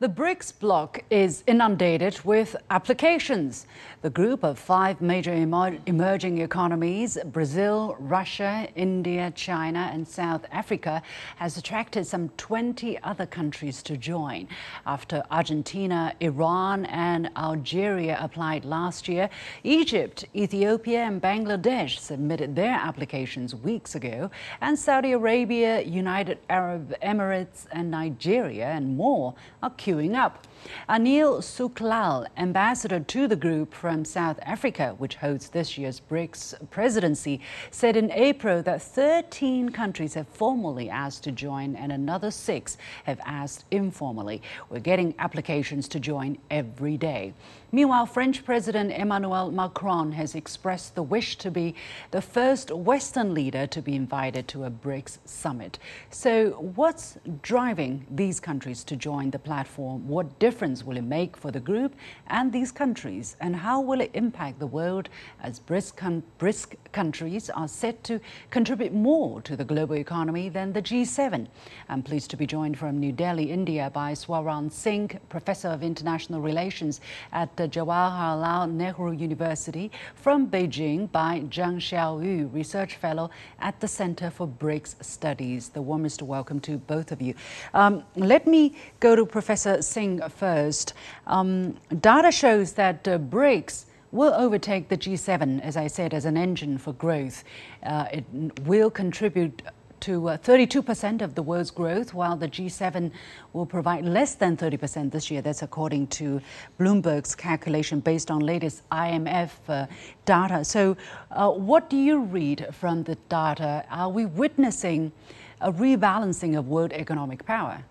The 0.00 0.08
BRICS 0.08 0.60
bloc 0.60 1.02
is 1.10 1.42
inundated 1.48 2.20
with 2.24 2.54
applications. 2.70 3.66
The 4.00 4.10
group 4.10 4.44
of 4.44 4.56
five 4.56 5.00
major 5.00 5.34
emerging 5.34 6.38
economies 6.38 7.18
Brazil, 7.24 7.96
Russia, 7.98 8.68
India, 8.76 9.32
China, 9.34 9.90
and 9.92 10.06
South 10.06 10.44
Africa 10.52 11.02
has 11.34 11.56
attracted 11.56 12.06
some 12.06 12.28
20 12.36 12.96
other 13.02 13.26
countries 13.26 13.82
to 13.82 13.96
join. 13.96 14.46
After 14.86 15.24
Argentina, 15.32 16.14
Iran, 16.20 16.84
and 16.84 17.28
Algeria 17.36 18.18
applied 18.20 18.64
last 18.64 19.08
year, 19.08 19.28
Egypt, 19.64 20.24
Ethiopia, 20.32 21.00
and 21.00 21.20
Bangladesh 21.20 21.98
submitted 21.98 22.54
their 22.54 22.74
applications 22.74 23.52
weeks 23.52 23.96
ago, 23.96 24.30
and 24.60 24.78
Saudi 24.78 25.10
Arabia, 25.10 25.80
United 25.80 26.38
Arab 26.48 26.94
Emirates, 27.02 27.66
and 27.72 27.90
Nigeria, 27.90 28.66
and 28.66 28.96
more 28.96 29.34
are 29.60 29.70
queuing 29.88 30.14
up. 30.14 30.46
Anil 30.88 31.40
Suklal, 31.40 32.26
ambassador 32.36 33.00
to 33.00 33.28
the 33.28 33.36
group 33.36 33.72
from 33.72 34.04
South 34.04 34.38
Africa, 34.42 34.94
which 34.98 35.16
hosts 35.16 35.48
this 35.48 35.78
year's 35.78 36.00
BRICS 36.00 36.70
presidency, 36.70 37.40
said 37.70 37.96
in 37.96 38.10
April 38.10 38.62
that 38.62 38.82
13 38.82 39.70
countries 39.70 40.14
have 40.14 40.28
formally 40.28 40.90
asked 40.90 41.24
to 41.24 41.32
join 41.32 41.76
and 41.76 41.92
another 41.92 42.30
six 42.30 42.76
have 43.04 43.20
asked 43.24 43.64
informally. 43.70 44.42
We're 44.68 44.80
getting 44.80 45.14
applications 45.18 45.88
to 45.88 46.00
join 46.00 46.38
every 46.50 46.96
day. 46.96 47.34
Meanwhile, 47.70 48.06
French 48.06 48.44
President 48.46 48.92
Emmanuel 48.92 49.52
Macron 49.52 50.12
has 50.12 50.34
expressed 50.34 50.94
the 50.94 51.02
wish 51.02 51.36
to 51.36 51.50
be 51.50 51.74
the 52.12 52.22
first 52.22 52.70
Western 52.70 53.34
leader 53.34 53.66
to 53.66 53.82
be 53.82 53.94
invited 53.94 54.48
to 54.48 54.64
a 54.64 54.70
BRICS 54.70 55.18
summit. 55.26 55.78
So, 56.08 56.52
what's 56.76 57.18
driving 57.42 58.06
these 58.10 58.40
countries 58.40 58.84
to 58.84 58.96
join 58.96 59.30
the 59.30 59.38
platform? 59.38 59.77
What 59.78 60.40
difference 60.40 60.84
will 60.84 60.96
it 60.96 61.04
make 61.04 61.36
for 61.36 61.52
the 61.52 61.60
group 61.60 61.94
and 62.26 62.52
these 62.52 62.72
countries? 62.72 63.36
And 63.40 63.54
how 63.54 63.80
will 63.80 64.00
it 64.00 64.10
impact 64.12 64.58
the 64.58 64.66
world 64.66 65.08
as 65.40 65.60
BRICS 65.60 66.74
countries 66.90 67.48
are 67.50 67.68
set 67.68 68.02
to 68.04 68.20
contribute 68.50 68.92
more 68.92 69.40
to 69.42 69.54
the 69.54 69.64
global 69.64 69.94
economy 69.94 70.48
than 70.48 70.72
the 70.72 70.82
G7? 70.82 71.46
I'm 71.88 72.02
pleased 72.02 72.28
to 72.30 72.36
be 72.36 72.44
joined 72.44 72.76
from 72.76 72.98
New 72.98 73.12
Delhi, 73.12 73.52
India 73.52 73.88
by 73.94 74.14
Swaran 74.14 74.72
Singh, 74.72 75.16
Professor 75.28 75.68
of 75.68 75.84
International 75.84 76.40
Relations 76.40 77.00
at 77.32 77.56
the 77.56 77.68
Jawaharlal 77.68 78.72
Nehru 78.72 79.12
University, 79.12 79.92
from 80.16 80.48
Beijing 80.48 81.10
by 81.12 81.40
Zhang 81.50 81.76
Xiaoyu, 81.76 82.52
Research 82.52 82.96
Fellow 82.96 83.30
at 83.60 83.78
the 83.78 83.86
Center 83.86 84.28
for 84.30 84.48
BRICS 84.48 84.96
Studies. 85.04 85.68
The 85.68 85.82
warmest 85.82 86.20
welcome 86.20 86.58
to 86.60 86.78
both 86.78 87.12
of 87.12 87.22
you. 87.22 87.34
Um, 87.74 88.02
let 88.16 88.48
me 88.48 88.74
go 88.98 89.14
to 89.14 89.24
Professor 89.24 89.67
Singh 89.80 90.20
first. 90.28 90.94
Um, 91.26 91.76
data 92.00 92.32
shows 92.32 92.72
that 92.72 93.06
uh, 93.06 93.18
BRICS 93.18 93.84
will 94.10 94.32
overtake 94.34 94.88
the 94.88 94.96
G7, 94.96 95.60
as 95.60 95.76
I 95.76 95.86
said, 95.86 96.14
as 96.14 96.24
an 96.24 96.36
engine 96.36 96.78
for 96.78 96.92
growth. 96.92 97.44
Uh, 97.82 98.06
it 98.12 98.24
will 98.64 98.90
contribute 98.90 99.62
to 100.00 100.20
32% 100.20 101.20
uh, 101.20 101.24
of 101.24 101.34
the 101.34 101.42
world's 101.42 101.70
growth, 101.70 102.14
while 102.14 102.36
the 102.36 102.48
G7 102.48 103.10
will 103.52 103.66
provide 103.66 104.04
less 104.04 104.34
than 104.34 104.56
30% 104.56 105.10
this 105.10 105.30
year. 105.30 105.42
That's 105.42 105.62
according 105.62 106.06
to 106.08 106.40
Bloomberg's 106.78 107.34
calculation 107.34 108.00
based 108.00 108.30
on 108.30 108.40
latest 108.40 108.88
IMF 108.90 109.50
uh, 109.68 109.86
data. 110.24 110.64
So, 110.64 110.96
uh, 111.30 111.50
what 111.50 111.90
do 111.90 111.96
you 111.96 112.20
read 112.20 112.68
from 112.72 113.02
the 113.02 113.16
data? 113.28 113.84
Are 113.90 114.08
we 114.08 114.26
witnessing 114.26 115.12
a 115.60 115.72
rebalancing 115.72 116.56
of 116.56 116.68
world 116.68 116.92
economic 116.92 117.44
power? 117.44 117.84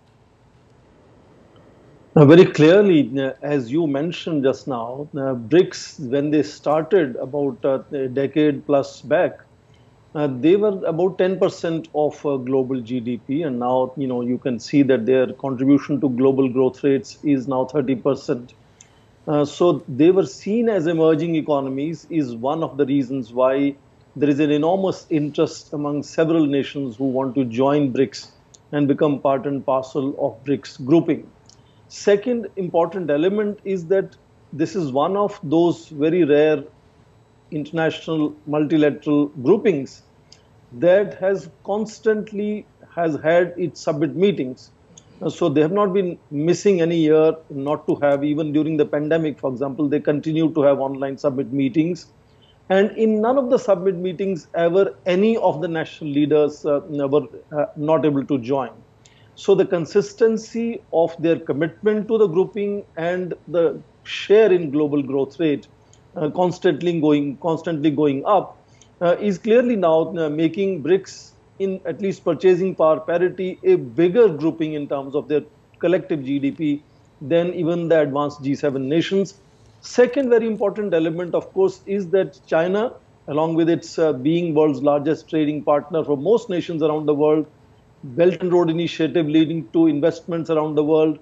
Very 2.18 2.44
clearly, 2.44 3.16
uh, 3.18 3.34
as 3.42 3.70
you 3.70 3.86
mentioned 3.86 4.42
just 4.42 4.66
now, 4.66 5.08
uh, 5.14 5.34
BRICS, 5.34 6.00
when 6.10 6.30
they 6.30 6.42
started 6.42 7.14
about 7.16 7.64
uh, 7.64 7.84
a 7.92 8.08
decade 8.08 8.66
plus 8.66 9.00
back, 9.02 9.38
uh, 10.14 10.26
they 10.26 10.56
were 10.56 10.84
about 10.84 11.16
10% 11.18 11.88
of 11.94 12.26
uh, 12.26 12.36
global 12.38 12.80
GDP, 12.82 13.42
and 13.42 13.58
now 13.60 13.94
you 13.96 14.08
know 14.08 14.22
you 14.22 14.36
can 14.38 14.58
see 14.58 14.82
that 14.82 15.06
their 15.06 15.32
contribution 15.34 16.00
to 16.00 16.10
global 16.10 16.48
growth 16.48 16.82
rates 16.82 17.18
is 17.22 17.46
now 17.46 17.64
30%. 17.66 18.52
Uh, 19.28 19.44
so 19.44 19.84
they 19.86 20.10
were 20.10 20.26
seen 20.26 20.68
as 20.68 20.88
emerging 20.88 21.36
economies 21.36 22.04
is 22.10 22.34
one 22.34 22.64
of 22.64 22.76
the 22.78 22.86
reasons 22.86 23.32
why 23.32 23.76
there 24.16 24.28
is 24.28 24.40
an 24.40 24.50
enormous 24.50 25.06
interest 25.08 25.72
among 25.72 26.02
several 26.02 26.46
nations 26.46 26.96
who 26.96 27.04
want 27.10 27.34
to 27.36 27.44
join 27.44 27.92
BRICS 27.92 28.32
and 28.72 28.88
become 28.88 29.20
part 29.20 29.46
and 29.46 29.64
parcel 29.64 30.16
of 30.18 30.42
BRICS 30.44 30.84
grouping. 30.84 31.32
Second 31.88 32.48
important 32.56 33.10
element 33.10 33.60
is 33.64 33.86
that 33.88 34.16
this 34.52 34.74
is 34.76 34.92
one 34.92 35.16
of 35.16 35.38
those 35.42 35.88
very 35.88 36.24
rare 36.24 36.64
international 37.50 38.34
multilateral 38.46 39.26
groupings 39.42 40.02
that 40.72 41.14
has 41.18 41.50
constantly 41.64 42.66
has 42.94 43.18
had 43.22 43.54
its 43.56 43.80
summit 43.80 44.14
meetings. 44.16 44.70
So 45.28 45.48
they 45.48 45.60
have 45.62 45.72
not 45.72 45.92
been 45.92 46.18
missing 46.30 46.80
any 46.80 46.98
year 46.98 47.34
not 47.50 47.86
to 47.88 47.96
have 47.96 48.22
even 48.24 48.52
during 48.52 48.76
the 48.76 48.86
pandemic 48.86 49.38
for 49.40 49.50
example 49.50 49.88
they 49.88 50.00
continue 50.00 50.52
to 50.54 50.62
have 50.62 50.78
online 50.80 51.18
summit 51.18 51.52
meetings 51.52 52.12
and 52.68 52.90
in 52.96 53.20
none 53.20 53.36
of 53.38 53.50
the 53.50 53.58
summit 53.58 53.96
meetings 53.96 54.46
ever 54.54 54.94
any 55.06 55.36
of 55.38 55.60
the 55.60 55.68
national 55.68 56.10
leaders 56.10 56.64
uh, 56.66 56.80
were 56.88 57.26
uh, 57.52 57.66
not 57.76 58.04
able 58.04 58.24
to 58.26 58.38
join 58.38 58.70
so 59.42 59.54
the 59.54 59.64
consistency 59.64 60.82
of 60.92 61.14
their 61.24 61.38
commitment 61.38 62.08
to 62.08 62.18
the 62.18 62.26
grouping 62.26 62.84
and 62.96 63.34
the 63.46 63.80
share 64.02 64.50
in 64.52 64.70
global 64.70 65.00
growth 65.00 65.38
rate 65.38 65.68
uh, 66.16 66.28
constantly 66.30 67.00
going 67.00 67.36
constantly 67.36 67.90
going 67.90 68.24
up 68.26 68.56
uh, 69.00 69.14
is 69.20 69.38
clearly 69.38 69.76
now 69.76 69.98
uh, 70.16 70.28
making 70.28 70.82
BRICS 70.82 71.34
in 71.60 71.80
at 71.84 72.00
least 72.00 72.24
purchasing 72.24 72.74
power 72.74 72.98
parity 72.98 73.60
a 73.62 73.76
bigger 73.76 74.28
grouping 74.28 74.72
in 74.72 74.88
terms 74.88 75.14
of 75.14 75.28
their 75.28 75.42
collective 75.78 76.18
GDP 76.20 76.82
than 77.20 77.54
even 77.54 77.88
the 77.88 78.00
advanced 78.00 78.42
G7 78.42 78.86
nations. 78.86 79.34
Second 79.80 80.30
very 80.30 80.48
important 80.48 80.92
element, 80.94 81.36
of 81.36 81.52
course, 81.52 81.80
is 81.86 82.08
that 82.10 82.40
China, 82.46 82.92
along 83.28 83.54
with 83.54 83.70
its 83.70 83.98
uh, 84.00 84.12
being 84.12 84.52
world's 84.54 84.82
largest 84.82 85.30
trading 85.30 85.62
partner 85.62 86.02
for 86.02 86.16
most 86.16 86.50
nations 86.50 86.82
around 86.82 87.06
the 87.06 87.14
world, 87.14 87.46
Belt 88.02 88.40
and 88.40 88.52
Road 88.52 88.70
Initiative 88.70 89.26
leading 89.26 89.68
to 89.72 89.86
investments 89.86 90.50
around 90.50 90.76
the 90.76 90.84
world, 90.84 91.18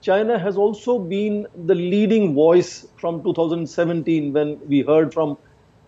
China 0.00 0.38
has 0.38 0.56
also 0.56 0.98
been 0.98 1.46
the 1.66 1.74
leading 1.74 2.34
voice 2.34 2.86
from 2.98 3.22
2017 3.22 4.32
when 4.32 4.58
we 4.68 4.82
heard 4.82 5.12
from 5.12 5.38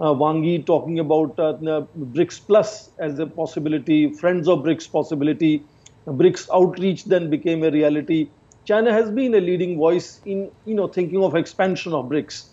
uh, 0.01 0.13
Wang 0.13 0.43
Yi 0.43 0.63
talking 0.63 0.99
about 0.99 1.39
uh, 1.39 1.53
BRICS 1.97 2.47
Plus 2.47 2.91
as 2.99 3.19
a 3.19 3.27
possibility, 3.27 4.13
Friends 4.15 4.49
of 4.49 4.61
BRICS 4.61 4.91
possibility. 4.91 5.63
BRICS 6.07 6.49
outreach 6.53 7.05
then 7.05 7.29
became 7.29 7.63
a 7.63 7.71
reality. 7.71 8.31
China 8.65 8.93
has 8.93 9.11
been 9.11 9.35
a 9.35 9.41
leading 9.41 9.77
voice 9.77 10.21
in 10.25 10.51
you 10.65 10.75
know 10.75 10.89
thinking 10.89 11.23
of 11.23 11.37
expansion 11.37 11.93
of 11.93 12.07
BRICS. 12.07 12.47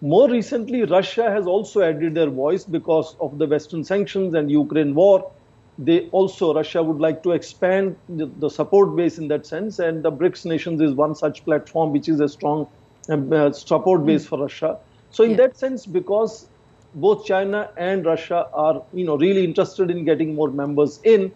More 0.00 0.28
recently, 0.28 0.84
Russia 0.84 1.30
has 1.30 1.46
also 1.46 1.82
added 1.82 2.14
their 2.14 2.30
voice 2.30 2.64
because 2.64 3.16
of 3.20 3.38
the 3.38 3.46
Western 3.46 3.84
sanctions 3.84 4.34
and 4.34 4.50
Ukraine 4.50 4.94
war. 4.94 5.30
They 5.78 6.08
also, 6.10 6.54
Russia 6.54 6.82
would 6.82 6.98
like 6.98 7.22
to 7.22 7.32
expand 7.32 7.96
the, 8.08 8.26
the 8.26 8.50
support 8.50 8.94
base 8.94 9.18
in 9.18 9.28
that 9.28 9.46
sense, 9.46 9.78
and 9.78 10.02
the 10.02 10.12
BRICS 10.12 10.44
nations 10.44 10.80
is 10.80 10.92
one 10.92 11.14
such 11.14 11.44
platform 11.44 11.92
which 11.92 12.08
is 12.08 12.20
a 12.20 12.28
strong 12.28 12.68
uh, 13.08 13.52
support 13.52 14.04
base 14.04 14.24
mm. 14.24 14.28
for 14.28 14.38
Russia. 14.38 14.78
So, 15.10 15.24
in 15.24 15.30
yeah. 15.30 15.36
that 15.38 15.56
sense, 15.56 15.86
because 15.86 16.46
both 16.94 17.24
China 17.24 17.70
and 17.76 18.04
Russia 18.04 18.48
are, 18.52 18.82
you 18.92 19.04
know, 19.04 19.16
really 19.16 19.44
interested 19.44 19.90
in 19.90 20.04
getting 20.04 20.34
more 20.34 20.50
members 20.50 21.00
in. 21.04 21.32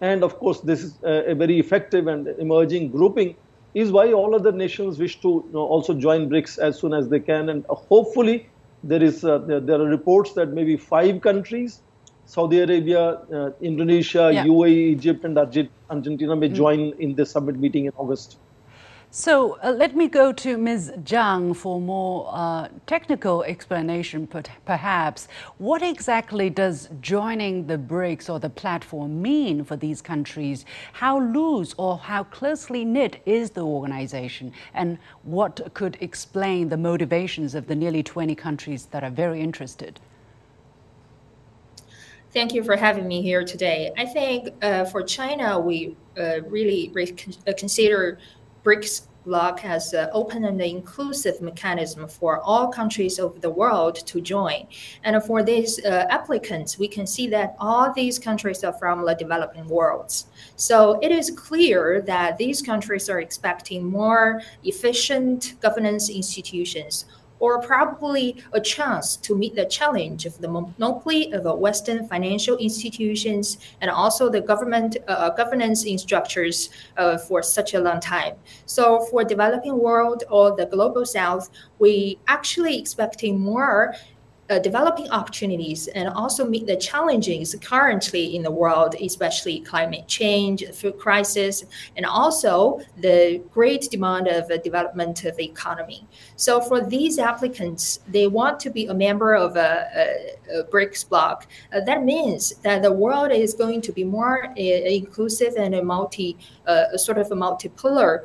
And 0.00 0.22
of 0.22 0.38
course, 0.38 0.60
this 0.60 0.82
is 0.82 0.94
a, 1.02 1.34
very 1.34 1.58
effective 1.58 2.06
and 2.06 2.28
emerging 2.38 2.90
grouping 2.90 3.34
is 3.74 3.90
why 3.90 4.12
all 4.12 4.34
other 4.34 4.52
nations 4.52 4.98
wish 4.98 5.20
to 5.20 5.28
you 5.28 5.50
know, 5.52 5.60
also 5.60 5.94
join 5.94 6.28
BRICS 6.28 6.58
as 6.58 6.78
soon 6.78 6.94
as 6.94 7.08
they 7.08 7.20
can. 7.20 7.48
And 7.48 7.64
hopefully, 7.66 8.48
there 8.84 9.02
is 9.02 9.24
uh, 9.24 9.38
there, 9.38 9.60
there, 9.60 9.80
are 9.80 9.88
reports 9.88 10.32
that 10.34 10.50
maybe 10.50 10.76
five 10.76 11.20
countries, 11.20 11.80
Saudi 12.28 12.60
Arabia, 12.60 13.22
uh, 13.32 13.50
Indonesia, 13.62 14.30
yeah. 14.30 14.44
UAE, 14.44 14.92
Egypt, 14.92 15.24
and 15.24 15.38
Argentina 15.38 16.36
may 16.36 16.50
mm. 16.50 16.54
join 16.54 16.92
in 16.98 17.14
the 17.14 17.24
summit 17.24 17.58
meeting 17.58 17.86
in 17.86 17.92
August. 17.96 18.36
So 19.10 19.58
uh, 19.64 19.70
let 19.70 19.96
me 19.96 20.08
go 20.08 20.34
to 20.34 20.58
Ms. 20.58 20.92
Zhang 21.04 21.56
for 21.56 21.80
more 21.80 22.28
uh, 22.30 22.68
technical 22.86 23.44
explanation, 23.44 24.28
perhaps. 24.66 25.28
What 25.56 25.82
exactly 25.82 26.50
does 26.50 26.90
joining 27.00 27.66
the 27.66 27.78
BRICS 27.78 28.28
or 28.28 28.38
the 28.38 28.50
platform 28.50 29.22
mean 29.22 29.64
for 29.64 29.76
these 29.76 30.02
countries? 30.02 30.66
How 30.92 31.20
loose 31.20 31.74
or 31.78 31.96
how 31.96 32.24
closely 32.24 32.84
knit 32.84 33.22
is 33.24 33.52
the 33.52 33.62
organization? 33.62 34.52
And 34.74 34.98
what 35.22 35.72
could 35.72 35.96
explain 36.02 36.68
the 36.68 36.76
motivations 36.76 37.54
of 37.54 37.68
the 37.68 37.74
nearly 37.74 38.02
20 38.02 38.34
countries 38.34 38.84
that 38.90 39.02
are 39.02 39.10
very 39.10 39.40
interested? 39.40 39.98
Thank 42.32 42.52
you 42.52 42.62
for 42.62 42.76
having 42.76 43.08
me 43.08 43.22
here 43.22 43.42
today. 43.42 43.90
I 43.96 44.04
think 44.04 44.50
uh, 44.62 44.84
for 44.84 45.02
China, 45.02 45.58
we 45.58 45.96
uh, 46.18 46.42
really 46.42 46.92
uh, 47.46 47.52
consider 47.56 48.18
BRICS 48.64 49.06
bloc 49.24 49.64
as 49.64 49.92
an 49.92 50.08
open 50.12 50.44
and 50.44 50.60
inclusive 50.60 51.40
mechanism 51.40 52.06
for 52.08 52.40
all 52.40 52.68
countries 52.68 53.18
of 53.18 53.40
the 53.40 53.50
world 53.50 53.94
to 54.06 54.20
join. 54.20 54.66
And 55.04 55.22
for 55.22 55.42
these 55.42 55.82
uh, 55.84 56.06
applicants, 56.10 56.78
we 56.78 56.88
can 56.88 57.06
see 57.06 57.28
that 57.28 57.56
all 57.58 57.92
these 57.92 58.18
countries 58.18 58.62
are 58.64 58.72
from 58.74 59.04
the 59.04 59.14
developing 59.14 59.66
worlds. 59.66 60.26
So 60.56 60.98
it 61.02 61.12
is 61.12 61.30
clear 61.30 62.02
that 62.02 62.38
these 62.38 62.60
countries 62.62 63.08
are 63.08 63.20
expecting 63.20 63.84
more 63.84 64.40
efficient 64.64 65.54
governance 65.60 66.10
institutions 66.10 67.06
or 67.40 67.60
probably 67.60 68.42
a 68.52 68.60
chance 68.60 69.16
to 69.16 69.36
meet 69.36 69.54
the 69.54 69.64
challenge 69.64 70.26
of 70.26 70.38
the 70.38 70.48
monopoly 70.48 71.32
of 71.32 71.44
the 71.44 71.54
Western 71.54 72.06
financial 72.06 72.56
institutions 72.56 73.58
and 73.80 73.90
also 73.90 74.28
the 74.28 74.40
government 74.40 74.96
uh, 75.08 75.30
governance 75.30 75.86
structures 75.96 76.70
uh, 76.96 77.16
for 77.18 77.42
such 77.42 77.74
a 77.74 77.80
long 77.80 78.00
time. 78.00 78.34
So 78.66 79.00
for 79.10 79.24
developing 79.24 79.78
world 79.78 80.24
or 80.30 80.56
the 80.56 80.66
global 80.66 81.04
south, 81.06 81.50
we 81.78 82.18
actually 82.26 82.78
expecting 82.78 83.38
more 83.38 83.94
uh, 84.50 84.58
developing 84.58 85.10
opportunities 85.10 85.88
and 85.88 86.08
also 86.08 86.44
meet 86.44 86.66
the 86.66 86.76
challenges 86.76 87.54
currently 87.60 88.36
in 88.36 88.42
the 88.42 88.50
world, 88.50 88.94
especially 89.00 89.60
climate 89.60 90.06
change, 90.08 90.64
food 90.72 90.98
crisis, 90.98 91.64
and 91.96 92.06
also 92.06 92.80
the 92.98 93.42
great 93.52 93.88
demand 93.90 94.28
of 94.28 94.48
a 94.50 94.58
development 94.58 95.24
of 95.24 95.36
the 95.36 95.44
economy. 95.44 96.06
So 96.36 96.60
for 96.60 96.80
these 96.80 97.18
applicants, 97.18 98.00
they 98.08 98.26
want 98.26 98.58
to 98.60 98.70
be 98.70 98.86
a 98.86 98.94
member 98.94 99.34
of 99.34 99.56
a, 99.56 100.36
a, 100.52 100.60
a 100.60 100.64
BRICS 100.64 101.08
bloc. 101.08 101.46
Uh, 101.72 101.80
that 101.80 102.04
means 102.04 102.54
that 102.62 102.82
the 102.82 102.92
world 102.92 103.32
is 103.32 103.54
going 103.54 103.80
to 103.82 103.92
be 103.92 104.04
more 104.04 104.46
uh, 104.46 104.52
inclusive 104.56 105.54
and 105.56 105.74
a 105.74 105.82
multi, 105.82 106.36
uh, 106.66 106.96
sort 106.96 107.18
of 107.18 107.30
a 107.30 107.36
multipolar 107.36 108.24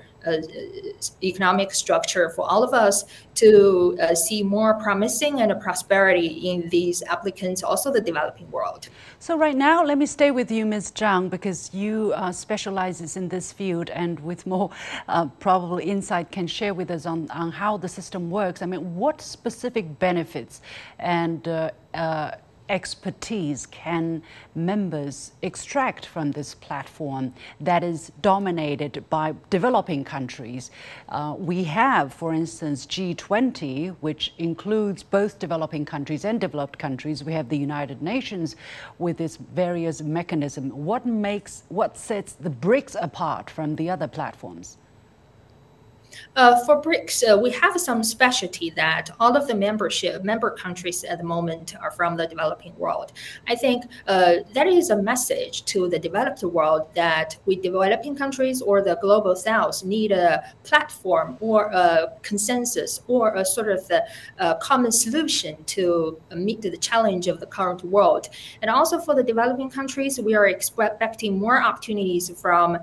economic 1.22 1.74
structure 1.74 2.30
for 2.30 2.50
all 2.50 2.64
of 2.64 2.74
us 2.74 3.06
to 3.36 3.98
uh, 4.02 4.16
see 4.16 4.44
more 4.44 4.76
promising 4.76 5.42
and 5.42 5.60
prosperity 5.62 6.28
in 6.52 6.70
these 6.70 7.04
applicants, 7.04 7.64
also 7.64 7.92
the 7.92 8.02
developing 8.02 8.50
world. 8.52 8.90
So 9.20 9.38
right 9.38 9.56
now, 9.56 9.84
let 9.84 9.98
me 9.98 10.06
stay 10.06 10.32
with 10.32 10.52
you, 10.52 10.66
Ms. 10.66 10.92
Zhang, 10.92 11.30
because 11.30 11.74
you 11.74 12.14
uh, 12.16 12.32
specializes 12.32 13.18
in 13.18 13.30
this 13.30 13.52
field 13.52 13.90
and 13.90 14.20
with 14.20 14.46
more 14.46 14.70
uh, 15.08 15.26
probable 15.40 15.80
insight 15.80 16.32
can 16.32 16.48
share 16.48 16.74
with 16.74 16.92
us 16.92 17.06
on, 17.06 17.30
on 17.32 17.52
how 17.52 17.78
the 17.78 17.88
system 17.90 18.30
works. 18.30 18.62
I 18.62 18.66
mean, 18.66 18.96
what 18.96 19.22
specific 19.22 20.00
benefits 20.00 20.62
and 21.00 21.48
uh, 21.48 21.72
uh 21.94 22.32
expertise 22.74 23.68
can 23.68 24.24
members 24.56 25.32
extract 25.44 26.08
from 26.08 26.32
this 26.32 26.56
platform 26.56 27.32
that 27.62 27.84
is 27.84 28.12
dominated 28.22 29.06
by 29.12 29.36
developing 29.52 30.04
countries? 30.04 30.72
Uh, 31.08 31.36
we 31.38 31.64
have, 31.66 32.12
for 32.12 32.34
instance, 32.34 32.88
G20, 32.88 33.96
which 34.02 34.34
includes 34.40 35.04
both 35.04 35.38
developing 35.38 35.86
countries 35.86 36.26
and 36.26 36.42
developed 36.42 36.80
countries. 36.80 37.24
We 37.24 37.34
have 37.34 37.48
the 37.48 37.58
United 37.58 38.02
Nations 38.02 38.56
with 38.98 39.22
its 39.22 39.38
various 39.38 40.02
mechanisms. 40.02 40.74
What 40.74 41.06
makes, 41.06 41.64
what 41.70 41.96
sets 41.96 42.34
the 42.34 42.50
BRICS 42.50 42.96
apart 43.00 43.52
from 43.52 43.76
the 43.76 43.92
other 43.92 44.08
platforms? 44.08 44.78
Uh, 46.36 46.64
for 46.66 46.82
BRICS, 46.82 47.24
uh, 47.24 47.38
we 47.38 47.52
have 47.52 47.80
some 47.80 48.04
specialty 48.04 48.70
that 48.72 49.10
all 49.20 49.36
of 49.36 49.48
the 49.48 49.56
membership 49.56 50.24
member 50.24 50.52
countries 50.52 51.04
at 51.04 51.18
the 51.18 51.24
moment 51.24 51.76
are 51.82 51.92
from 51.92 52.18
the 52.18 52.28
developing 52.28 52.76
world. 52.78 53.12
I 53.48 53.56
think 53.56 53.86
uh, 54.08 54.38
that 54.54 54.68
is 54.68 54.90
a 54.90 55.02
message 55.02 55.66
to 55.66 55.88
the 55.88 56.00
developed 56.00 56.44
world 56.44 56.88
that 56.96 57.38
we 57.46 57.56
developing 57.56 58.16
countries 58.16 58.62
or 58.62 58.82
the 58.82 58.98
global 59.02 59.36
south 59.36 59.84
need 59.84 60.12
a 60.12 60.44
platform 60.64 61.38
or 61.40 61.66
a 61.66 62.14
consensus 62.22 63.02
or 63.08 63.36
a 63.36 63.46
sort 63.46 63.70
of 63.70 63.88
the, 63.88 64.04
uh, 64.40 64.56
common 64.56 64.92
solution 64.92 65.64
to 65.66 66.20
meet 66.36 66.62
the 66.62 66.76
challenge 66.78 67.28
of 67.28 67.40
the 67.40 67.46
current 67.46 67.84
world. 67.84 68.30
And 68.62 68.70
also 68.70 69.00
for 69.00 69.16
the 69.16 69.24
developing 69.24 69.70
countries, 69.70 70.20
we 70.20 70.36
are 70.36 70.48
expecting 70.48 71.40
more 71.40 71.62
opportunities 71.62 72.30
from 72.40 72.76
uh, 72.76 72.80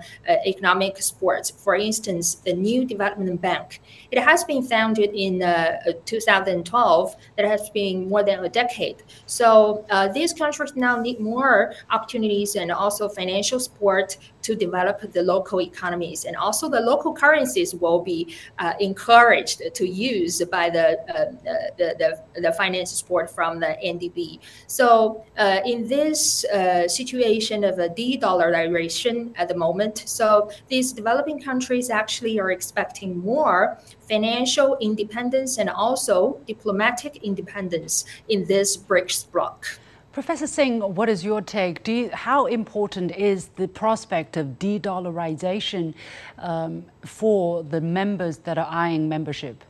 economic 0.46 1.02
sports. 1.02 1.50
For 1.50 1.74
instance, 1.74 2.36
the 2.36 2.52
new 2.52 2.84
development 2.84 3.19
Development 3.20 3.40
Bank. 3.40 3.80
It 4.10 4.22
has 4.22 4.44
been 4.44 4.62
founded 4.62 5.10
in 5.14 5.42
uh, 5.42 5.78
uh 5.86 5.92
2012. 6.04 7.16
That 7.36 7.46
has 7.46 7.70
been 7.70 8.08
more 8.08 8.22
than 8.22 8.44
a 8.44 8.48
decade. 8.48 9.02
So 9.26 9.84
uh, 9.90 10.08
these 10.08 10.32
countries 10.32 10.74
now 10.76 11.00
need 11.00 11.20
more 11.20 11.72
opportunities 11.90 12.56
and 12.56 12.70
also 12.72 13.08
financial 13.08 13.60
support 13.60 14.16
to 14.42 14.54
develop 14.54 15.12
the 15.12 15.22
local 15.22 15.60
economies. 15.60 16.24
And 16.24 16.36
also 16.36 16.68
the 16.68 16.80
local 16.80 17.12
currencies 17.12 17.74
will 17.74 18.02
be 18.02 18.34
uh, 18.58 18.72
encouraged 18.80 19.62
to 19.74 19.86
use 19.86 20.42
by 20.50 20.70
the, 20.70 20.98
uh, 21.14 21.32
the, 21.76 21.94
the, 21.98 22.40
the, 22.40 22.52
finance 22.52 22.90
support 22.90 23.30
from 23.30 23.60
the 23.60 23.76
NDB. 23.84 24.40
So 24.66 25.24
uh, 25.38 25.60
in 25.64 25.86
this 25.88 26.44
uh, 26.46 26.88
situation 26.88 27.64
of 27.64 27.78
a 27.78 27.88
de-dollarization 27.88 29.32
at 29.36 29.48
the 29.48 29.56
moment, 29.56 30.04
so 30.06 30.50
these 30.68 30.92
developing 30.92 31.40
countries 31.40 31.90
actually 31.90 32.38
are 32.40 32.50
expecting 32.50 33.09
more 33.18 33.78
financial 34.08 34.76
independence 34.80 35.58
and 35.58 35.68
also 35.70 36.40
diplomatic 36.46 37.16
independence 37.22 38.04
in 38.28 38.44
this 38.46 38.76
BRICS 38.76 39.30
bloc. 39.30 39.66
Professor 40.12 40.48
Singh, 40.48 40.80
what 40.80 41.08
is 41.08 41.24
your 41.24 41.40
take? 41.40 41.86
You, 41.86 42.10
how 42.10 42.46
important 42.46 43.12
is 43.12 43.46
the 43.54 43.68
prospect 43.68 44.36
of 44.36 44.58
de-dollarization 44.58 45.94
um, 46.38 46.84
for 47.04 47.62
the 47.62 47.80
members 47.80 48.38
that 48.38 48.58
are 48.58 48.66
eyeing 48.68 49.08
membership? 49.08 49.62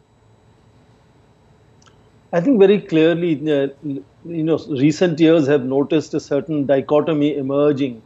I 2.33 2.41
think 2.41 2.59
very 2.59 2.81
clearly, 2.81 3.35
uh, 3.53 3.69
you 3.83 4.05
know, 4.25 4.59
recent 4.69 5.21
years 5.21 5.47
have 5.47 5.65
noticed 5.65 6.15
a 6.15 6.21
certain 6.21 6.65
dichotomy 6.65 7.37
emerging. 7.37 8.01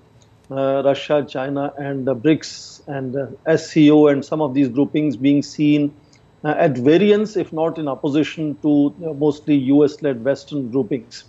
Uh, 0.50 0.82
Russia, 0.84 1.24
China, 1.26 1.72
and 1.78 2.06
the 2.06 2.14
BRICS 2.14 2.86
and 2.86 3.16
uh, 3.16 3.56
SCO 3.56 4.08
and 4.08 4.22
some 4.22 4.42
of 4.42 4.52
these 4.52 4.68
groupings 4.68 5.16
being 5.16 5.42
seen 5.42 5.94
uh, 6.44 6.54
at 6.58 6.76
variance, 6.76 7.36
if 7.36 7.50
not 7.52 7.78
in 7.78 7.88
opposition 7.88 8.54
to 8.60 8.94
mostly 9.18 9.54
US-led 9.54 10.22
Western 10.22 10.70
groupings. 10.70 11.24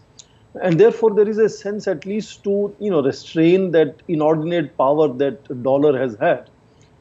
And 0.61 0.79
therefore 0.79 1.13
there 1.13 1.27
is 1.27 1.37
a 1.37 1.47
sense 1.47 1.87
at 1.87 2.05
least 2.05 2.43
to 2.43 2.75
you 2.79 2.91
know 2.91 3.01
restrain 3.01 3.71
that 3.71 3.95
inordinate 4.07 4.77
power 4.77 5.07
that 5.07 5.63
dollar 5.63 5.97
has 5.97 6.17
had. 6.19 6.49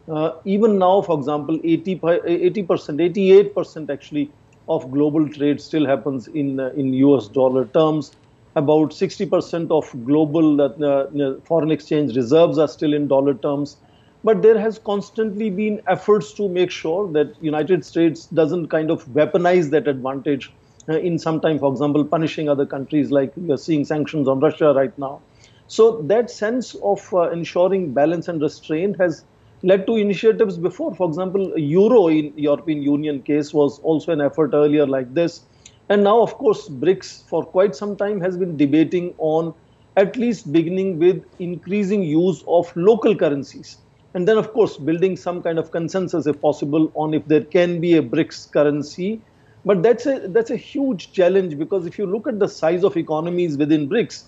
Uh, 0.09 0.33
even 0.45 0.79
now 0.79 1.01
for 1.03 1.19
example 1.19 1.59
80 1.65 2.63
percent 2.65 3.01
88 3.01 3.55
percent 3.55 3.91
actually 3.91 4.31
of 4.69 4.91
global 4.91 5.29
trade 5.29 5.61
still 5.61 5.87
happens 5.87 6.29
in 6.29 6.61
uh, 6.61 6.71
in 6.77 6.93
us 6.95 7.29
dollar 7.29 7.65
terms 7.67 8.13
about 8.57 8.93
60 8.93 9.27
percent 9.27 9.71
of 9.71 9.91
global 10.05 10.61
uh, 10.61 10.67
uh, 10.67 11.41
foreign 11.45 11.71
exchange 11.71 12.17
reserves 12.17 12.59
are 12.59 12.69
still 12.69 12.95
in 12.95 13.09
dollar 13.09 13.35
terms 13.35 13.77
but 14.23 14.41
there 14.43 14.59
has 14.59 14.79
constantly 14.79 15.51
been 15.51 15.81
efforts 15.87 16.33
to 16.35 16.49
make 16.49 16.71
sure 16.71 17.11
that 17.13 17.35
united 17.41 17.85
states 17.85 18.27
doesn't 18.27 18.69
kind 18.69 18.91
of 18.91 19.05
weaponize 19.07 19.71
that 19.71 19.89
advantage 19.89 20.53
uh, 20.89 20.99
in 20.99 21.19
some 21.19 21.41
time, 21.41 21.59
for 21.59 21.73
example, 21.73 22.05
punishing 22.05 22.49
other 22.49 22.67
countries 22.67 23.11
like 23.11 23.33
are 23.51 23.57
seeing 23.57 23.85
sanctions 23.85 24.29
on 24.29 24.41
Russia 24.41 24.73
right 24.75 24.97
now. 24.99 25.23
So 25.67 26.03
that 26.03 26.31
sense 26.31 26.75
of 26.83 27.09
uh, 27.13 27.31
ensuring 27.31 27.95
balance 27.95 28.29
and 28.29 28.41
restraint 28.41 28.97
has 29.01 29.25
led 29.63 29.87
to 29.87 29.97
initiatives 29.97 30.59
before. 30.59 30.95
For 30.95 31.09
example, 31.09 31.59
Euro 31.59 32.09
in 32.09 32.35
European 32.37 32.83
Union 32.83 33.23
case 33.23 33.55
was 33.55 33.79
also 33.79 34.13
an 34.13 34.21
effort 34.21 34.51
earlier 34.53 34.87
like 34.87 35.15
this. 35.15 35.47
And 35.89 36.03
now, 36.05 36.21
of 36.23 36.35
course, 36.35 36.69
BRICS 36.69 37.29
for 37.29 37.45
quite 37.45 37.77
some 37.77 37.97
time 37.97 38.21
has 38.21 38.37
been 38.37 38.57
debating 38.57 39.15
on 39.19 39.55
at 39.97 40.17
least 40.17 40.53
beginning 40.53 40.99
with 40.99 41.25
increasing 41.39 42.03
use 42.03 42.43
of 42.49 42.75
local 42.77 43.15
currencies. 43.15 43.79
And 44.15 44.27
then, 44.27 44.39
of 44.39 44.53
course, 44.53 44.77
building 44.77 45.17
some 45.17 45.43
kind 45.43 45.59
of 45.59 45.71
consensus, 45.71 46.27
if 46.27 46.41
possible, 46.41 46.91
on 46.95 47.15
if 47.15 47.27
there 47.27 47.45
can 47.45 47.81
be 47.81 47.97
a 47.97 48.03
BRICS 48.03 48.53
currency 48.53 49.21
but 49.65 49.83
that's 49.83 50.07
a 50.07 50.29
that's 50.29 50.51
a 50.51 50.57
huge 50.57 51.13
challenge 51.13 51.59
because 51.59 51.87
if 51.87 51.99
you 51.99 52.07
look 52.07 52.27
at 52.27 52.39
the 52.39 52.49
size 52.49 52.85
of 52.85 52.97
economies 52.97 53.57
within 53.57 53.89
BRICS, 53.89 54.25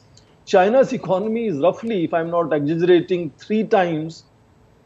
China's 0.46 0.92
economy 0.92 1.46
is 1.46 1.58
roughly, 1.58 2.04
if 2.04 2.14
I'm 2.14 2.30
not 2.30 2.52
exaggerating, 2.52 3.30
three 3.38 3.64
times 3.64 4.24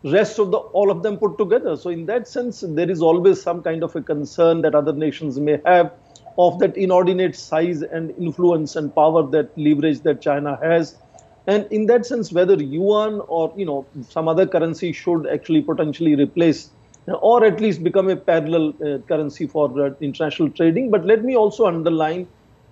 rest 0.03 0.39
of 0.39 0.51
the 0.51 0.57
all 0.57 0.91
of 0.91 1.03
them 1.03 1.19
put 1.19 1.39
together. 1.39 1.77
So 1.77 1.91
in 1.91 2.07
that 2.07 2.27
sense, 2.27 2.65
there 2.67 2.91
is 2.91 3.01
always 3.01 3.41
some 3.41 3.63
kind 3.63 3.85
of 3.85 3.95
a 3.95 4.03
concern 4.03 4.63
that 4.63 4.75
other 4.75 4.93
nations 4.93 5.39
may 5.39 5.61
have 5.65 5.93
of 6.47 6.59
that 6.59 6.77
inordinate 6.77 7.37
size 7.37 7.83
and 7.83 8.13
influence 8.27 8.75
and 8.75 8.95
power 8.95 9.23
that 9.37 9.57
leverage 9.59 10.01
that 10.09 10.21
China 10.23 10.59
has. 10.63 10.97
And 11.47 11.67
in 11.71 11.87
that 11.87 12.07
sense, 12.07 12.33
whether 12.33 12.55
yuan 12.55 13.21
or 13.29 13.53
you 13.57 13.67
know 13.67 13.87
some 14.09 14.29
other 14.29 14.47
currency 14.47 14.93
should 14.93 15.27
actually 15.27 15.63
potentially 15.63 16.15
replace 16.15 16.71
or 17.07 17.45
at 17.45 17.61
least 17.61 17.83
become 17.83 18.09
a 18.09 18.17
parallel 18.17 18.69
uh, 18.71 18.99
currency 19.09 19.47
for 19.47 19.67
uh, 19.81 19.91
international 20.01 20.51
trading. 20.51 20.91
But 20.91 21.05
let 21.05 21.25
me 21.25 21.37
also 21.37 21.67
underline 21.67 22.27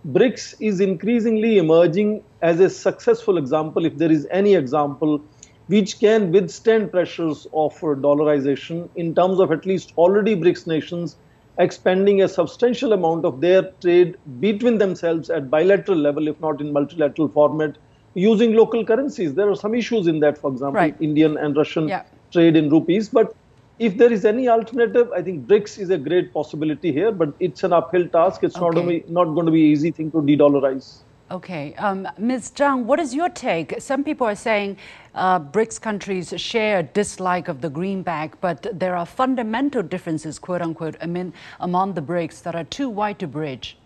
BRICS 0.06 0.54
is 0.60 0.80
increasingly 0.80 1.58
emerging 1.58 2.22
as 2.40 2.60
a 2.60 2.70
successful 2.70 3.36
example, 3.36 3.84
if 3.84 3.96
there 3.96 4.12
is 4.12 4.26
any 4.30 4.54
example, 4.54 5.20
which 5.66 5.98
can 5.98 6.30
withstand 6.30 6.92
pressures 6.92 7.46
of 7.52 7.74
dollarization 7.80 8.88
in 8.96 9.14
terms 9.14 9.40
of 9.40 9.50
at 9.50 9.66
least 9.66 9.92
already 9.96 10.36
BRICS 10.36 10.66
nations 10.66 11.16
expanding 11.58 12.22
a 12.22 12.28
substantial 12.28 12.92
amount 12.92 13.24
of 13.24 13.40
their 13.40 13.62
trade 13.80 14.16
between 14.40 14.78
themselves 14.78 15.28
at 15.28 15.50
bilateral 15.50 15.98
level, 15.98 16.28
if 16.28 16.40
not 16.40 16.60
in 16.60 16.72
multilateral 16.72 17.28
format, 17.28 17.76
using 18.14 18.54
local 18.54 18.84
currencies. 18.84 19.34
There 19.34 19.50
are 19.50 19.56
some 19.56 19.74
issues 19.74 20.06
in 20.06 20.20
that, 20.20 20.38
for 20.38 20.50
example, 20.50 20.80
right. 20.80 20.96
Indian 21.00 21.36
and 21.36 21.56
Russian 21.56 21.88
yeah. 21.88 22.04
trade 22.32 22.56
in 22.56 22.70
rupees. 22.70 23.08
But 23.08 23.34
if 23.78 23.96
there 23.96 24.12
is 24.12 24.24
any 24.24 24.48
alternative, 24.48 25.10
I 25.12 25.22
think 25.22 25.46
BRICS 25.46 25.78
is 25.78 25.90
a 25.90 25.98
great 25.98 26.32
possibility 26.32 26.92
here, 26.92 27.12
but 27.12 27.32
it's 27.40 27.62
an 27.62 27.72
uphill 27.72 28.08
task. 28.08 28.42
It's 28.44 28.56
okay. 28.56 28.64
not, 28.64 28.74
going 28.74 28.86
to 28.86 29.06
be, 29.06 29.12
not 29.12 29.24
going 29.24 29.46
to 29.46 29.52
be 29.52 29.60
easy 29.60 29.90
thing 29.90 30.10
to 30.12 30.22
de-dollarize. 30.22 30.98
Okay. 31.30 31.74
Um, 31.74 32.08
Ms. 32.16 32.52
Zhang, 32.52 32.84
what 32.84 32.98
is 32.98 33.14
your 33.14 33.28
take? 33.28 33.82
Some 33.82 34.02
people 34.02 34.26
are 34.26 34.34
saying 34.34 34.78
uh, 35.14 35.38
BRICS 35.38 35.78
countries 35.78 36.32
share 36.38 36.82
dislike 36.82 37.48
of 37.48 37.60
the 37.60 37.68
greenback, 37.68 38.40
but 38.40 38.66
there 38.72 38.96
are 38.96 39.04
fundamental 39.04 39.82
differences, 39.82 40.38
quote 40.38 40.62
unquote, 40.62 40.96
among 41.60 41.92
the 41.92 42.00
BRICS 42.00 42.42
that 42.44 42.54
are 42.54 42.64
too 42.64 42.88
wide 42.88 43.18
to 43.18 43.26
bridge. 43.26 43.76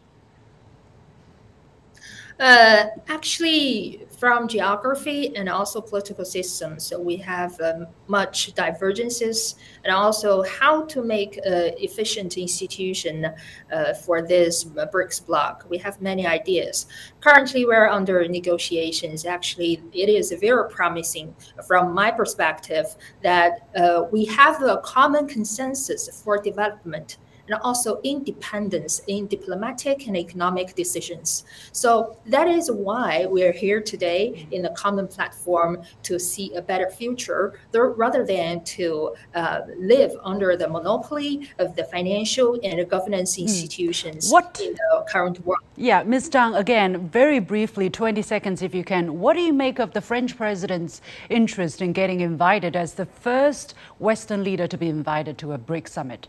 Uh, 2.42 2.88
actually, 3.06 4.04
from 4.18 4.48
geography 4.48 5.32
and 5.36 5.48
also 5.48 5.80
political 5.80 6.24
systems, 6.24 6.84
so 6.84 6.98
we 6.98 7.16
have 7.16 7.52
um, 7.60 7.86
much 8.08 8.52
divergences, 8.54 9.54
and 9.84 9.94
also 9.94 10.42
how 10.42 10.84
to 10.86 11.04
make 11.04 11.36
an 11.44 11.72
efficient 11.78 12.36
institution 12.36 13.28
uh, 13.72 13.94
for 13.94 14.22
this 14.22 14.64
BRICS 14.64 15.24
bloc. 15.24 15.64
We 15.68 15.78
have 15.78 16.02
many 16.02 16.26
ideas. 16.26 16.86
Currently, 17.20 17.64
we're 17.64 17.88
under 17.88 18.26
negotiations. 18.26 19.24
Actually, 19.24 19.80
it 19.92 20.08
is 20.08 20.32
very 20.40 20.68
promising 20.68 21.36
from 21.68 21.94
my 21.94 22.10
perspective 22.10 22.86
that 23.22 23.68
uh, 23.76 24.06
we 24.10 24.24
have 24.24 24.60
a 24.62 24.78
common 24.78 25.28
consensus 25.28 26.22
for 26.24 26.42
development 26.42 27.18
and 27.48 27.58
also 27.62 28.00
independence 28.02 29.02
in 29.06 29.26
diplomatic 29.26 30.06
and 30.06 30.16
economic 30.16 30.74
decisions. 30.74 31.44
So 31.72 32.16
that 32.26 32.48
is 32.48 32.70
why 32.70 33.26
we're 33.26 33.52
here 33.52 33.80
today 33.80 34.46
in 34.50 34.62
the 34.62 34.70
common 34.70 35.08
platform 35.08 35.82
to 36.04 36.18
see 36.18 36.54
a 36.54 36.62
better 36.62 36.88
future 36.90 37.58
rather 37.72 38.24
than 38.24 38.62
to 38.64 39.14
uh, 39.34 39.60
live 39.78 40.12
under 40.22 40.56
the 40.56 40.68
monopoly 40.68 41.50
of 41.58 41.76
the 41.76 41.84
financial 41.84 42.58
and 42.62 42.88
governance 42.88 43.36
hmm. 43.36 43.42
institutions 43.42 44.30
what? 44.30 44.60
in 44.62 44.72
the 44.72 45.04
current 45.08 45.44
world. 45.44 45.60
Yeah, 45.76 46.02
Ms. 46.02 46.30
Zhang, 46.30 46.56
again, 46.56 47.08
very 47.08 47.38
briefly, 47.38 47.90
20 47.90 48.22
seconds 48.22 48.62
if 48.62 48.74
you 48.74 48.84
can. 48.84 49.20
What 49.20 49.34
do 49.34 49.40
you 49.40 49.52
make 49.52 49.78
of 49.78 49.92
the 49.92 50.00
French 50.00 50.36
president's 50.36 51.00
interest 51.28 51.80
in 51.80 51.92
getting 51.92 52.20
invited 52.20 52.76
as 52.76 52.94
the 52.94 53.06
first 53.06 53.74
Western 53.98 54.44
leader 54.44 54.66
to 54.66 54.78
be 54.78 54.88
invited 54.88 55.38
to 55.38 55.52
a 55.52 55.58
BRICS 55.58 55.88
summit? 55.88 56.28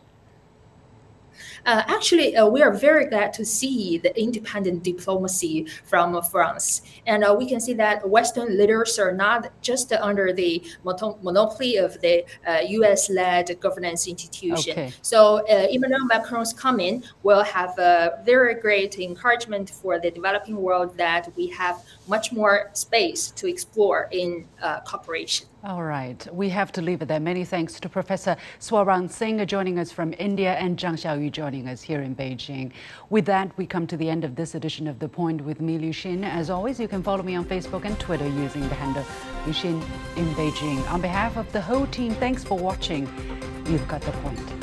Uh, 1.66 1.84
actually, 1.88 2.36
uh, 2.36 2.46
we 2.48 2.62
are 2.62 2.74
very 2.74 3.06
glad 3.06 3.34
to 3.34 3.46
see 3.46 3.98
the 3.98 4.18
independent 4.20 4.84
diplomacy 4.84 5.68
from 5.84 6.22
France. 6.24 6.82
And 7.06 7.24
uh, 7.24 7.36
we 7.38 7.48
can 7.48 7.60
see 7.60 7.74
that 7.74 8.08
Western 8.08 8.58
leaders 8.58 9.00
are 9.00 9.12
not 9.12 9.52
just 9.62 9.92
under 9.94 10.34
the 10.34 10.64
monopoly 10.84 11.78
of 11.78 12.00
the 12.02 12.26
US 12.48 13.10
uh, 13.10 13.14
led 13.14 13.60
governance 13.60 14.08
institution. 14.08 14.74
Okay. 14.74 14.94
So 15.02 15.46
uh, 15.48 15.68
Emmanuel 15.70 16.06
Macron's 16.06 16.54
coming 16.54 17.04
will 17.24 17.44
have 17.44 17.78
a 17.78 18.22
very 18.26 18.56
great 18.56 19.00
encouragement 19.00 19.70
for 19.70 20.00
the 20.00 20.12
developing 20.12 20.58
world 20.58 20.98
that 20.98 21.30
we 21.36 21.48
have 21.48 21.84
much 22.08 22.32
more 22.32 22.70
space 22.74 23.32
to 23.32 23.48
explore 23.48 24.08
in 24.12 24.48
uh, 24.62 24.80
cooperation. 24.82 25.48
All 25.66 25.84
right, 25.84 26.28
we 26.34 26.50
have 26.50 26.74
to 26.74 26.82
leave 26.82 27.02
it 27.02 27.08
there. 27.08 27.22
Many 27.22 27.46
thanks 27.46 27.80
to 27.80 27.88
Professor 27.88 28.36
Swaran 28.60 29.10
Singh 29.10 29.46
joining 29.48 29.80
us 29.80 29.94
from 29.94 30.14
India 30.20 30.56
and 30.56 30.78
Zhang 30.78 30.96
Xiaoyu 30.96 31.32
joining 31.32 31.70
us 31.70 31.82
here 31.82 32.02
in 32.02 32.14
Beijing. 32.14 32.74
With 33.10 33.26
that, 33.28 33.58
we 33.58 33.66
come 33.66 33.88
to 33.88 33.96
the 33.96 34.10
end 34.10 34.26
of 34.26 34.36
this 34.36 34.56
edition 34.56 34.90
of 34.90 35.00
The 35.00 35.08
Point 35.08 35.40
with 35.40 35.62
me, 35.62 35.78
Liu 35.78 35.94
Xin. 35.94 36.26
As 36.26 36.50
always, 36.50 36.82
you 36.82 36.90
can 36.90 37.02
follow 37.02 37.24
me 37.24 37.36
on 37.36 37.46
Facebook 37.46 37.86
and 37.86 37.98
Twitter 37.98 38.28
using 38.28 38.68
the 38.68 38.76
handle 38.76 39.06
Liu 39.46 39.54
Xin 39.54 39.82
in 40.18 40.26
Beijing. 40.36 40.86
On 40.92 41.00
behalf 41.00 41.38
of 41.38 41.50
the 41.54 41.62
whole 41.62 41.88
team, 41.88 42.14
thanks 42.16 42.44
for 42.44 42.58
watching. 42.58 43.08
You've 43.66 43.88
got 43.88 44.02
the 44.02 44.12
point. 44.12 44.63